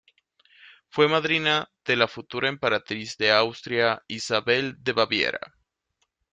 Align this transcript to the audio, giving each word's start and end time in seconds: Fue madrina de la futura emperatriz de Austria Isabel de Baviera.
Fue 0.89 1.07
madrina 1.07 1.69
de 1.85 1.95
la 1.95 2.07
futura 2.07 2.49
emperatriz 2.49 3.17
de 3.19 3.29
Austria 3.29 4.01
Isabel 4.07 4.77
de 4.83 4.93
Baviera. 4.93 5.39